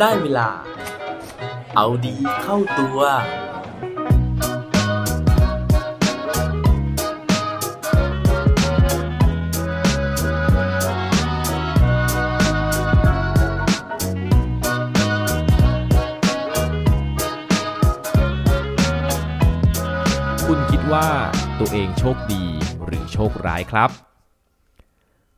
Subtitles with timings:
[0.00, 0.48] ได้เวลา
[1.76, 2.98] เอาดีเข้าตัว
[20.46, 21.08] คุณคิดว่า
[21.58, 22.44] ตัวเองโชคดี
[22.84, 24.09] หรือโชคร้ายครับ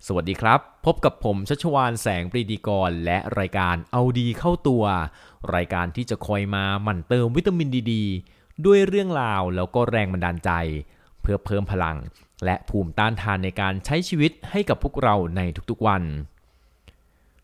[0.07, 4.85] สวัสดีครับ พบกับผมชัชวานแสงปรีดีกร และรายการเอาดีเข้าตัว
[5.55, 7.95] รายการที่จะคอยมาหมั่นเติมวิตามินดีด
[8.67, 10.51] ด้วยเรื่องราวแล้วก็แรงบันดาลใจ
[11.23, 11.97] เพื่อเพิ่มพลัง
[12.45, 16.03] และภูมิต้านทานในการใช้ชีวิตให้กับพวกเราในทุกๆวัน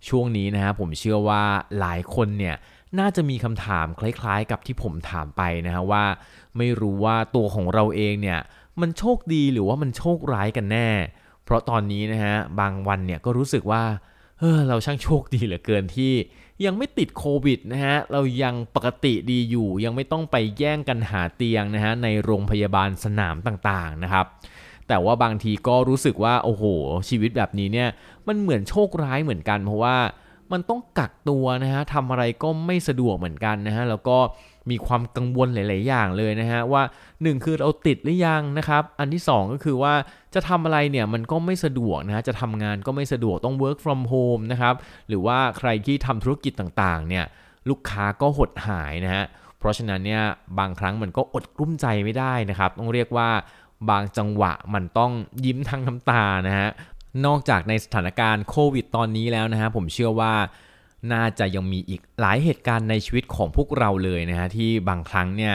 [0.08, 1.44] ช่วงนี้นะฮะผมเชื่อว่า
[1.80, 2.56] หลายคนเนี่ย
[2.98, 6.04] น่าจะมีคำถามคล้ายๆ กับที่ผมถามไปนะฮะว่า
[6.56, 8.40] ไม่รู้ว่าตัวของเราเองเนี่ย
[8.80, 10.90] มันโชคดีหรือว่ามันโชคร้ายกันแน่
[11.48, 13.82] เพราะตอนนี้นะฮะบางวันเนี่ยก็รู้สึกว่า
[14.40, 16.12] เออเราช่างโชคดีเหลือเกินที่
[16.64, 24.26] ยังไม่ติดโควิดนะฮะเรายังปกติดีอยู่ ยังไม่ต้องไปแย่งกันหาเตียงนะฮะในโรงพยาบาลสนามต่างๆนะครับ
[24.88, 26.64] แต่ว่าบางทีก็รู้สึกว่าโอ้โห
[27.08, 27.88] ชีวิตแบบนี้เนี่ย
[28.28, 29.96] มันเหมือนโชคร้ายเหมือนกันเพราะว่า
[30.52, 34.18] มันต้องกักตัวนะฮะทำอะไรก็ไม่สะดวกเหมือนกันนะฮะแล้วก็
[34.70, 36.82] มีความกังวลหลาย ๆ อย่างเลยนะฮะว่า
[37.12, 39.94] 1 คือเราติดหรือยังนะครับ อันที่ 2 ก็คือว่า
[40.34, 44.74] จะทำอะไรเนี่ยมันก็ไม่สะดวกนะฮะจะทำงานก็ไม่สะดวกต้อง work from home นะครับ
[45.08, 47.24] หรือว่าใครที่ทำธุรกิจต่าง ๆ เนี่ย
[47.68, 49.24] ลูกค้าก็หดหายนะฮะ
[49.58, 50.22] เพราะฉะนั้นเนี่ย
[50.58, 53.28] บางครั้งมันก็อดกลุ้มใจไม่ได้นะครับ ต้องเรียกว่า
[53.90, 55.12] บางจังหวะมันต้อง
[55.44, 56.68] ยิ้มทั้งน้ำตานะฮะ
[57.26, 60.34] นอกจากในสถานการณ์โควิดตอนนี้แล้วนะฮะผมเชื่อว่า
[61.12, 65.54] น่าจะยังมีอีกหลายเหตุการณ์ในชีวิตของพวกเราเลยนะฮะที่บางครั้งเนี่ย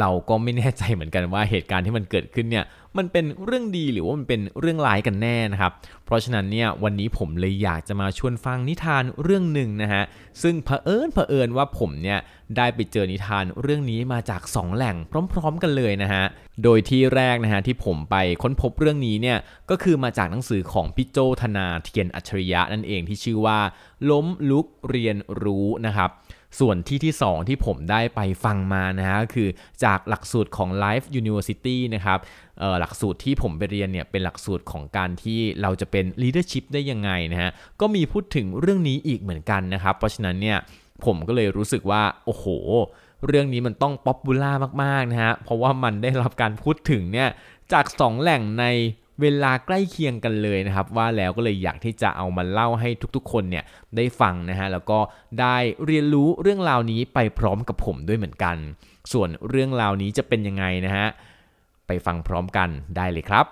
[0.00, 2.64] เราก็ไม่แน่ใจเหมือนกันว่าเหตุการณ์ที่มันเกิดขึ้นเนี่ย
[2.98, 5.72] มันเป็นเรื่องดีหรือว่ามันเป็นเรื่องร้ายกันแน่นะครับ
[6.04, 10.02] เพราะฉะนั้นเนี่ยวันนี้ผมเลยอยากจะมาชวนฟังนิทานเรื่องหนึ่งนะฮะ
[10.42, 12.18] ซึ่งเผอิญเผอิญว่าผมเนี่ย
[12.56, 14.96] ได้ไปเจอนิทานเรื่องนี้มาจาก 2 แหล่ง
[15.32, 16.24] พร้อม ๆ กันเลยนะฮะ
[16.64, 19.38] โดยที่แรกนะฮะที่ผมไปค้นพบเรื่องนี้เนี่ย
[19.70, 23.58] ก็คือมาจากหนังสือของพี่โจธนาเทียนอัจฉริยะนั่นเองที่ชื่อว่า
[24.10, 26.10] ล้มลุกเรียนรู้นะครับ
[26.60, 29.48] ส่วนที่ที่ 2 ที่ผมได้ไปฟังมานะฮะคือ
[29.84, 32.18] จากหลักสูตรของ Life University นะครับ
[32.80, 40.58] หลักสูตรที่ผมไปเรียนเนี่ยเป็นหลักสูตรของการที่เราจะเป็น leadership ได้ยังไงนะฮะก็มีพูดถึงเรื่องนี้อีกเหมือนกันนะครับ เพราะฉะนั้นเนี่ย
[41.04, 42.46] ผมก็เลยรู้สึกว่า โอ้โห
[43.26, 44.52] เรื่องนี้มันต้องป๊อปบูล่า
[44.82, 47.28] มาก ๆ นะฮะ เพราะว่ามันได้รับการพูดถึงเนี่ย
[47.72, 48.64] จาก 2 แหล่งใน
[49.20, 53.64] เวลาใกล้เคียงกันเลยนะครับ ว่าแล้วก็เลยอยากที่จะเอามาเล่าให้ทุกๆ คนเนี่ย
[53.96, 54.98] ได้ฟังนะฮะแล้วก็
[55.40, 55.56] ได้
[55.86, 58.56] เรียนรู้เรื่องราวนี้ไปพร้อมกับผมด้วยเหมือนกัน
[59.12, 61.06] ส่วนเรื่องราวนี้จะเป็นยังไงนะฮะ
[61.86, 63.46] ไปฟังพร้อมกันได้เลยครับ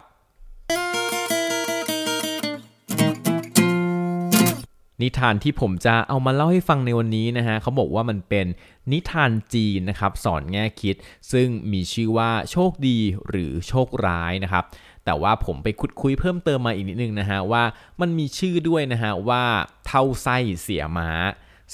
[5.05, 8.47] นิทานที่ผมจะเอามาเล่าให้ฟังในวันนี้นะฮะเขาบอกว่ามันเป็น
[8.93, 10.97] นิทานจีนนะครับ สอนแง่คิด
[11.33, 14.65] ซึ่งมีชื่อว่าโชคดีหรือโชคร้ายนะครับ
[15.05, 17.63] แต่ว่าผมไปคุดคุยเพิ่มเติมมาอีกนิดนึงนะฮะว่า
[18.01, 19.45] มันมีชื่อด้วยนะฮะว่า
[19.87, 21.11] เท่าไส้เสียม้า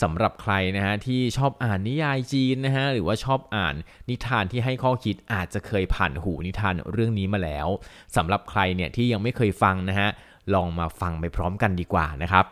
[0.03, 3.75] สำหรับใครนะฮะที่ชอบอ่านนิยายจีนนะฮะหรือว่าชอบอ่าน
[4.09, 7.69] นิทานที่ให้ข้อคิดอาจจะเคยผ่านหูนิทานเรื่องนี้มาแล้ว
[8.17, 10.09] สำหรับใครเนี่ยที่ยังไม่เคยฟังนะฮะ
[10.55, 12.45] ลองมาฟังไปพร้อมกันดีกว่านะครับ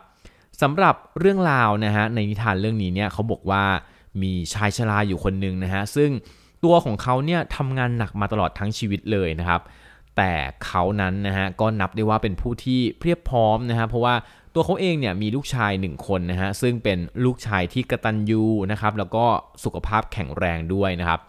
[0.61, 3.63] สำหรับเรื่องราวนะฮะในนิทานเรื่องนี้เนี่ยเขาบอกว่า
[4.21, 6.09] มีชายชราอยู่คนหนึ่งนะฮะซึ่ง
[6.63, 9.61] ตัวของเขาเนี่ยทำงานหนักมาตลอดทั้งชีวิตเลยนะครับ
[10.17, 10.33] แต่
[10.65, 14.15] เขานั้นนะฮะก็นับได้ว่าเป็นผู้ที่เพียบพร้อมนะฮะเพราะว่า
[14.53, 19.25] ตัวเขาเองเนี่ยมีลูกชายหนึ่งคนนะฮะซึ่งเป็นลูกชายที่กระตันยูนะครับแล้วก็
[19.63, 21.19] สุขภาพแข็งแรงด้วยนะครับ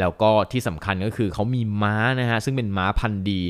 [0.00, 3.40] แล้วก็ที่สำคัญก็คือเขามีม้านะฮะซึ่งเป็นม้าพันธุ์ดี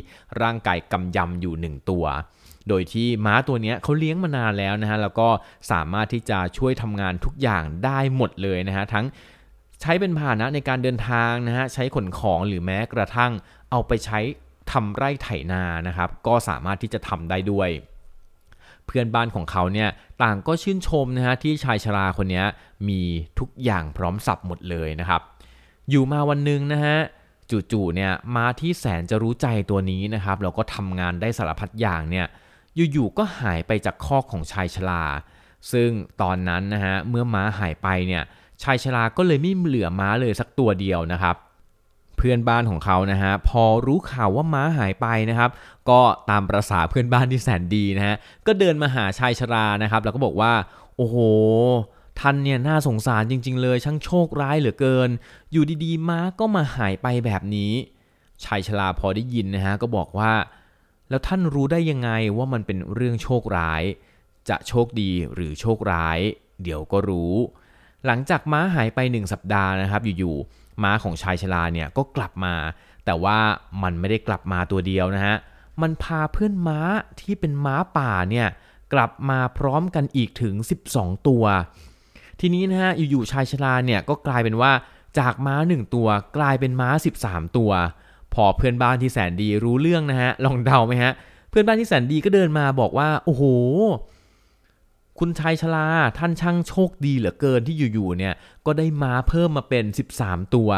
[0.42, 2.04] ร่างกายกำยำอยู่ 1 ตัว
[2.68, 5.28] โดยที่ม้าตัวนี้เขาเลี้ยงมานานแล้วนะฮะแล้วก็
[5.70, 9.04] สามารถที่จะช่วยทำงานทุกอย่างได้หมดเลยนะฮะทั้ง
[9.80, 13.32] ใช้เป็นพาหนะในการเดินทางนะฮะใช้ขนของหรือแม้กระทั่ง
[13.70, 14.20] เอาไปใช้
[14.72, 17.70] ทำไร่ไถนานะครับ ก็สามารถที่จะทำได้ด้วย
[18.86, 19.88] เพื่อนบ้านของเขาเนี่ย
[20.22, 22.44] ต่างก็ชื่นชมนะฮะที่ชายชราคนนี้
[22.88, 23.00] มี
[23.38, 25.20] ทุกอย่างพร้อมสับหมดเลยนะครับ
[25.90, 26.96] อยู่มาวันหนึ่งนะฮะ
[27.72, 32.26] จู่ๆเนี่ยมาที่แสนจะรู้ใจตัวนี้นะครับแล้วก็ทำงานได้สารพัดอย่างเนี่ย
[32.92, 35.04] อยู่ๆก็หายไปจากคอกของชายชรา
[35.72, 35.90] ซึ่ง
[36.22, 38.22] ตอนนั้นนะฮะเมื่อม้าหายไปเนี่ย
[38.62, 41.36] ชายชราก็เลยไม่เหลือม้าเลยสักตัวเดียวนะครับ
[42.20, 45.50] เพื่อนบ้านของเขานะฮะพอรู้ข่าวว่าม้าหายไปนะครับ
[45.90, 46.00] ก็
[46.30, 50.52] ตามประษาเพื่อนบ้านที่แสนดีนะฮะก็เดินมาหาชายชรานะครับ แล้วก็บอกว่า
[50.96, 51.16] โอ้โห
[52.20, 55.10] ท่านเนี่ยน่าสงสารจริง ๆ เลยช่างโชคร้ายเหลือเกิน
[55.52, 57.72] อยู่ดีๆ ม้าก็มาหายไปแบบนี้
[58.44, 60.32] ชายชราพอได้ยินนะฮะก็บอกว่า
[61.08, 63.82] แล้วท่านรู้ได้ยังไงว่ามันเป็นเรื่องโชคร้าย
[64.48, 66.18] จะโชคดีหรือโชคร้าย
[66.62, 67.34] เดี๋ยวก็รู้
[68.06, 72.54] หลังจากม้าหายไปหนึ่งสัปดาห์นะครับ อยู่ๆ ม้าของชายชราเนี่ยก็กลับมา
[73.04, 73.38] แต่ว่า
[73.82, 75.36] มันไม่ได้กลับมาตัวเดียวนะฮะ
[75.82, 76.80] มันพาเพื่อนม้า
[77.20, 78.48] ที่เป็นม้าป่าเนี่ย
[78.92, 80.54] กลับมาพร้อมกันอีกถึง
[80.90, 81.44] 12 ตัว
[82.40, 84.72] ทีนี้นะฮะอยู่ๆชายชราเนี่ยก็กลายเป็นว่า
[85.18, 86.90] จากม้า 1 ตัวกลายเป็นม้า
[87.22, 87.70] 13 ตัว
[88.34, 91.12] พอเพื่อนบ้านที่แสนดีรู้เรื่องนะฮะลองเดาไหมฮะ
[91.50, 93.42] เพื่อนบ้านที่แสนดีก็เดินมาบอกว่าโอ้โห
[95.20, 95.86] คุณชายชลา
[96.18, 98.34] ท่านช่างโชคดีเหลือเกินที่อยู่ๆเนี่ย
[98.66, 99.84] ก็ได้ม้าเพิ่มมาเป็น
[100.16, 100.70] 13 ตัว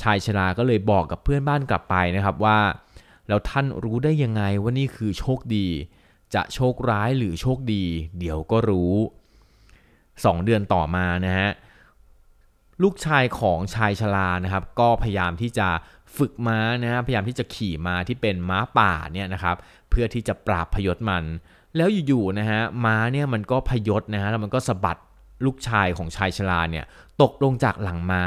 [0.00, 2.58] ชายชลาก็เลยบอกกับเพื่อนบ้านกลับไปนะครับว่า
[3.28, 5.66] แล้วท่านรู้ได้ยังไงว่านี่คือโชคดี
[6.34, 7.84] จะโชคร้ายหรือโชคดี
[8.18, 8.94] เดี๋ยวก็รู้
[9.68, 11.50] 2 เดือนต่อมานะฮะ
[12.82, 15.68] ลูกชายของชายชรานะครับก็พยายามที่จะ
[16.16, 19.56] ฝึกม้านะฮะพยายามที่จะขี่ม้าที่เป็นม้าป่าเนี่ยนะครับ
[19.90, 21.24] เพื่อที่จะปราบพยศมัน
[21.76, 24.98] แล้วอยู่ๆนะฮะม้าเนี่ยมันก็พยศนะฮะแล้วมันก็สะบัด
[25.44, 26.84] ลูกชายของชายชราเนี่ย
[27.22, 28.24] ตกลงจากหลังม้า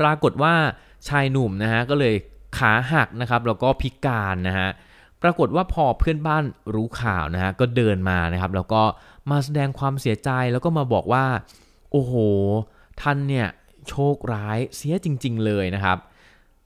[0.00, 0.54] ปรากฏว่า
[1.08, 2.14] ชายหนุ่มนะฮะก็เลย
[2.58, 4.68] ขาหักนะครับแล้วก็พิการนะฮะ
[5.22, 6.44] ปรากฏว่าพอเพื่อนบ้าน
[6.74, 8.82] รู้ข่าวนะฮะก็เดินมานะครับ แล้วก็
[9.30, 11.24] มาแสดงความเสียใจแล้วก็มาบอกว่า
[11.90, 12.12] โอ้โห
[13.00, 13.46] ท่านเนี่ย
[13.88, 15.98] โชคร้ายเสียจริง ๆ เลยนะครับ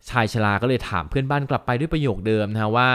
[0.09, 2.89] ชายชราก็เลยถามเพื่อนบ้านกลับไปด้วยประโยคเดิมนะว่า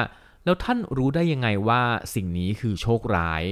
[0.45, 1.81] แล้วท่านรู้ได้ยังไงว่า
[2.15, 3.43] สิ่งนี้คือโชคร้าย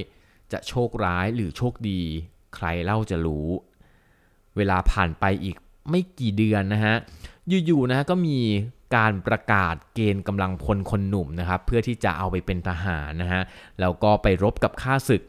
[0.52, 2.02] จะโชคร้ายหรือโชคดี
[2.56, 3.48] ใครเล่าจะรู้
[4.56, 5.56] เวลาผ่านไปอีก
[5.90, 6.96] ไม่กี่เดือนนะฮะ
[7.66, 8.40] อยู่ๆนะก็มี
[8.96, 13.42] การประกาศเกณฑ์กำลังพลคนหนุ่มนะครับ เพื่อที่จะเอาไปเป็นทหารนะฮะ
[13.80, 15.22] แล้วก็ไปรบกับข้าศึก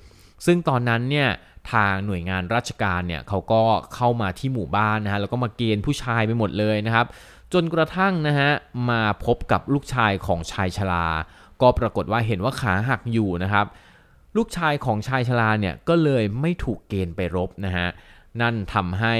[0.46, 1.28] ซึ่งตอนนั้นเนี่ย
[1.72, 3.62] ทางหน่วยงานราชการเนี่ยเขาก็
[3.94, 7.06] เข้ามาที่หมู่บ้านนะฮะแล้วก็มาเกณฑ์ผู้ชายไปหมดเลยนะครับ
[7.52, 8.50] จนกระทั่งนะฮะ
[8.90, 11.06] มาพบกับลูกชายของชายชรา
[11.62, 13.66] ก็ปรากฏว่าเห็นว่าขาหักอยู่นะครับ
[14.36, 17.88] ลูกชายของชายชราเนี่ยก็เลยไม่ถูกเกณฑ์ไปรบนะฮะ
[18.40, 19.14] นั่นทำให้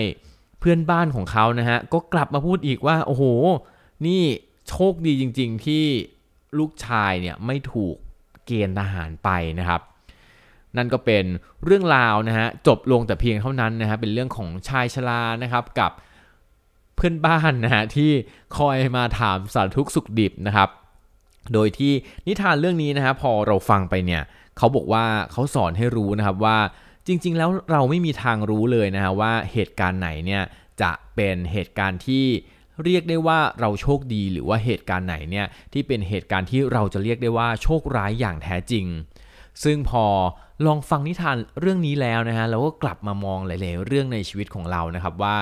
[0.59, 3.25] เพื่อนบ้านของเขานะฮะก็กลับมาพูดอีกว่าโอ้โห
[4.07, 4.23] นี่
[4.69, 5.85] โชคดีจริง ๆ ที่
[6.59, 7.95] ลูกชายเนี่ยไม่ถูก
[8.47, 9.81] เกณฑ์ทหารไปนะครับ
[10.77, 11.25] นั่นก็เป็น
[11.65, 15.93] เรื่องราวนะฮะจบลงแต่เพียงเท่านั้นนะฮะเป็นเรื่องของชายชรานะครับกับ
[16.97, 18.11] เพื่อนบ้านนะฮะที่
[18.57, 20.69] คอยมาถามสารทุกสุขดิบนะครับ
[21.55, 21.93] โดยที่
[22.27, 24.23] นิทานเรื่องนี้นะครับพอเราฟังไปเนี่ย
[24.59, 26.59] เขาบอกว่าเขาสอนให้รู้นะครับว่า
[27.07, 30.43] จริง ๆ แล้วเราไม่มีทางรู้เลยนะฮะว่าเหตุการณ์ไหนเนี่ย
[30.83, 32.25] จะเป็นเหตุการณ์ที่
[32.85, 38.87] เรียกได้ว่าเราโชคดีหรือว่าเหตุการณ์ไหนเนี่ยที่เป็นเหตุการณ์ที่เราจะเรียกได้ว่าโชคร้ายอย่างแท้จริง
[39.65, 40.05] ซึ่งพอ
[40.67, 45.37] ลองฟังนิทานเรื่องนี้แล้วนะฮะเราก็กลับมามองหลาย ๆ เรื่องในชีวิตของเรานะครับว่า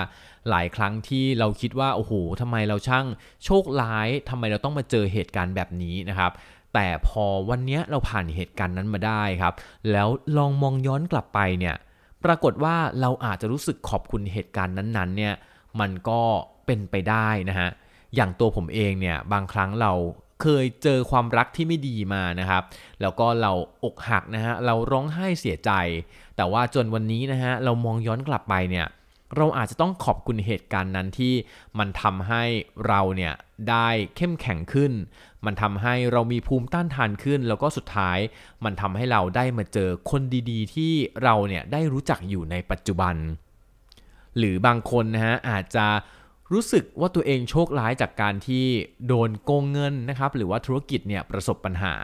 [0.51, 3.07] หลายครั้งที่เราคิดว่าโอ้โหทำไมเราช่าง
[3.45, 6.33] โชคร้ายทำไมเราต้องมาเจอเหตุการณ์แบบนี้นะครับ
[6.75, 9.55] แต่พอวันนี้เราผ่านเหตุการณ์นั้นมาได้ครับ
[9.91, 11.77] แล้วลองมองย้อนกลับไปเนี่ย
[12.25, 15.35] ปรากฏว่าเราอาจจะรู้สึกขอบคุณเหตุการณ์นั้นๆเนี่ย
[15.81, 16.21] มันก็
[16.67, 17.69] เป็นไปได้นะฮะ
[18.15, 19.93] อย่างตัวผมเองเนี่ยบางครั้งเรา
[20.43, 22.63] เคยเจอความรักที่ไม่ดีมานะครับ
[23.01, 23.53] แล้วก็เรา
[23.85, 25.71] อกหักนะฮะ เราร้องไห้เสียใจ
[26.37, 28.87] แต่ว่าจนวันนี้นะฮะ เรามองย้อนกลับไปเนี่ย
[29.37, 31.35] เราอาจจะต้องขอบคุณเหตุการณ์นั้นที่
[31.79, 32.43] มันทำให้
[32.89, 33.35] เราเนี่ย
[33.71, 34.93] ได้เข้มแข็งขึ้น
[35.45, 38.19] มันทำให้เรามีภูมิต้านทานขึ้น แล้วก็สุดท้าย
[38.65, 40.93] มันทำให้เราได้มาเจอคนดีๆ ที่
[41.23, 43.17] เราเนี่ยได้รู้จักอยู่ในปัจจุบัน
[44.39, 45.87] หรือบางคนนะฮะอาจจะ
[46.53, 48.65] รู้สึกว่าตัวเองโชคร้ายจากการที่
[49.07, 51.95] โดนโกงเงินนะครับ หรือว่าธุรกิจเนี่ยประสบปัญหา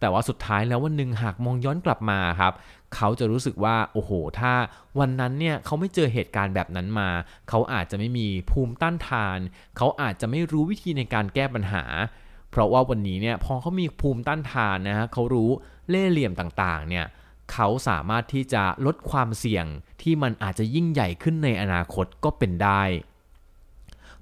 [0.00, 2.52] แต่ว่าสุดท้ายแล้ววันหนึ่งหากมองย้อนกลับมาครับ
[2.94, 4.10] เขาจะรู้สึกว่าโอ้โห
[4.40, 4.52] ถ้า
[4.98, 7.10] วันนั้นเนี่ยเขาไม่เจอเหตุการณ์แบบนั้นมา
[7.48, 9.38] เขาอาจจะไม่มีภูมิต้านทาน
[9.76, 11.84] เขาอาจจะไม่รู้วิธีในการแก้ปัญหา
[12.50, 15.50] เพราะว่าวันนี้เนี่ยพอเขามีภูมิต้านทานนะฮะเขารู้
[15.88, 17.06] เล่ห์เหลี่ยมต่างๆ เนี่ย
[17.52, 19.66] เขาสามารถที่จะลดความเสี่ยง
[20.02, 22.82] ที่มันอาจจะยิ่งใหญ่ขึ้นในอนาคตก็เป็นได้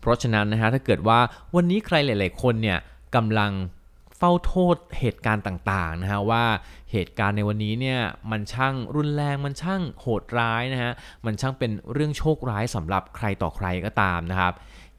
[0.04, 1.18] เพราะฉะนั้นนะฮะถ้าเกิดว่า
[1.54, 2.78] วันนี้ใครหลาย ๆ คนเนี่ย
[3.16, 3.52] กำลัง
[4.18, 6.44] เฝ้าโทษเหตุการณ์ต่าง ๆ นะฮะว่า
[6.94, 10.92] เหตุการณ์ในวันนี้เนี่ยมันช่างรุนแรงมันช่างโหดร้ายนะฮะ
[11.26, 14.52] มันช่างเป็นเรื่องโชคร้ายสำหรับใครต่อใครก็ตามนะครับ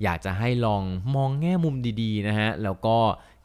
[0.03, 0.83] อยากจะให้ลอง
[1.15, 2.97] มองแง่มุมดีๆนะฮะแล้วก็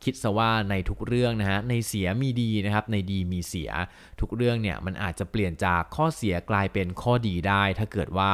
[0.04, 3.70] คิดซะว่าในทุกเรื่องนะฮะในเสียมีดีนะครับในดีมีเสีย
[4.20, 8.30] ทุกเรื่องเนี่ยมันอาจจะเปลี่ยนจากข้อเสียกลายเป็นข้อดีได้ ถ้าเกิดว่า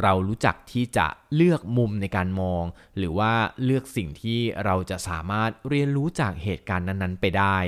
[0.00, 2.64] เรารู้จักที่จะเลือกมุมในการมอง
[2.98, 3.32] หรือว่า
[3.64, 7.58] เลือกสิ่งที่เราจะสามารถเรียนรู้จากเหตุการณ์นั้นๆ ไปได้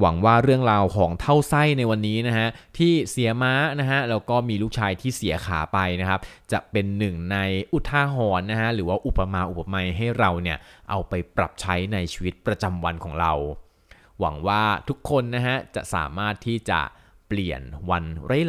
[0.00, 6.20] หวังว่าเรื่องราวของเท่าไส้ในวันนี้นะฮะที่เสียม้านะฮะแล้วก็มีลูกชายที่เสียขาไปนะครับ
[6.52, 7.38] จะเป็นหนึ่งใน
[7.72, 10.58] อุทาหรณ์นะฮะหรือว่าอุปมาอุปไมยให้เราเนี่ย
[10.90, 13.32] เอาไปปรับใช้ในชีวิตประจำวันของเรา
[14.20, 16.80] หวังว่าทุกคนนะฮะจะสามารถที่จะ
[17.28, 18.04] เปลี่ยนวัน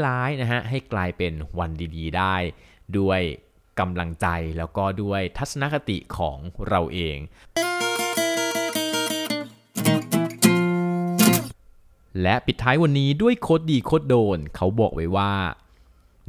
[0.08, 2.36] ร้ายๆนะฮะให้กลายเป็นวันดีๆ ได้
[2.98, 3.22] ด้วย
[3.80, 6.38] กำลังใจแล้วก็ด้วยทัศนคติของ
[6.70, 7.18] เราเอง
[12.22, 15.34] และปิดท้ายวันนี้ด้วยโคดดีโคดโดน เขาบอกไว้ว่า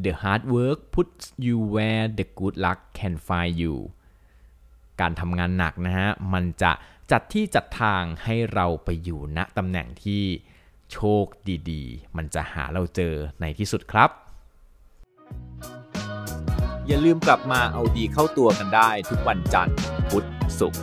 [0.04, 3.74] the hard work puts you where the good luck can find you
[5.00, 6.72] การทำงานหนักนะฮะ มันจะ
[7.10, 10.22] จัดที่จัดทางให้เราไปอยู่ณตำแหน่งที่
[10.92, 11.24] โชค
[11.70, 14.10] ดีๆ มันจะหาเราเจอในที่สุดครับ
[16.86, 19.76] อย่าลืมกลับมาเอาดีเข้าตัวกันได้ทุกวันจันทร์
[20.10, 20.24] พุธ
[20.58, 20.82] ศุกร์